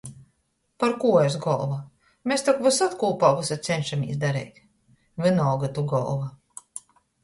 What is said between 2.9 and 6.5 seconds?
kūpā vysu cenšamīs dareit... Vīnolga, tu golva!